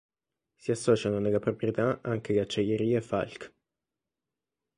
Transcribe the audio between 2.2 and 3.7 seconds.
le Acciaierie Falck.